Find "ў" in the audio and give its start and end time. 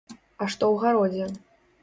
0.73-0.81